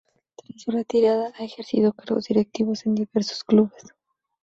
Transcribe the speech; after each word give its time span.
Tras 0.47 0.59
su 0.63 0.71
retirada 0.71 1.31
ha 1.37 1.43
ejercido 1.43 1.93
cargos 1.93 2.25
directivos 2.25 2.87
en 2.87 2.95
diversos 2.95 3.43
clubes. 3.43 3.93